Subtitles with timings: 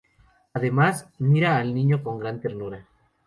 [0.55, 2.87] Además, mira al Niño con gran ternura.